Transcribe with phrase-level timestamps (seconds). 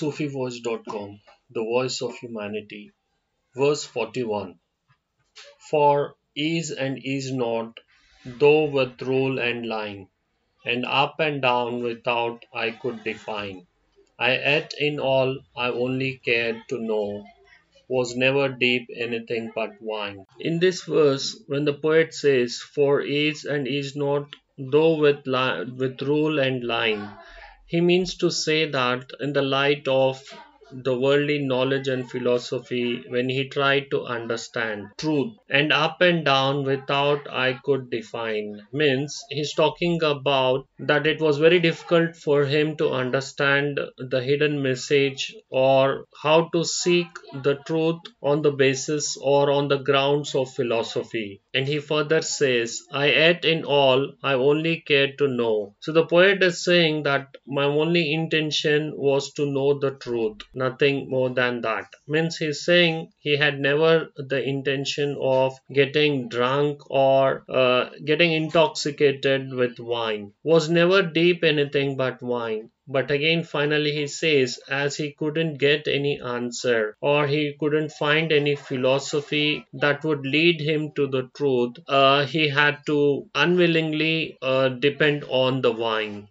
[0.00, 1.20] SufiVoice.com,
[1.50, 2.92] the voice of humanity.
[3.54, 4.58] Verse 41
[5.70, 7.80] For is and is not,
[8.24, 10.08] though with rule and line,
[10.64, 13.66] and up and down without I could define.
[14.18, 17.24] I ate in all I only cared to know
[17.88, 20.26] was never deep anything but wine.
[20.40, 24.28] In this verse, when the poet says, For is and is not,
[24.58, 27.08] though with, li- with rule and line,
[27.66, 30.22] he means to say that in the light of
[30.72, 36.64] the worldly knowledge and philosophy when he tried to understand truth and up and down
[36.64, 38.60] without I could define.
[38.72, 44.60] Means he's talking about that it was very difficult for him to understand the hidden
[44.62, 47.08] message or how to seek
[47.42, 51.42] the truth on the basis or on the grounds of philosophy.
[51.54, 55.74] And he further says I ate in all I only cared to know.
[55.80, 61.08] So the poet is saying that my only intention was to know the truth nothing
[61.08, 61.92] more than that.
[62.08, 69.52] Means he's saying he had never the intention of getting drunk or uh, getting intoxicated
[69.52, 72.70] with wine, was never deep anything but wine.
[72.88, 78.30] But again, finally, he says, as he couldn't get any answer or he couldn't find
[78.30, 84.68] any philosophy that would lead him to the truth, uh, he had to unwillingly uh,
[84.68, 86.28] depend on the wine.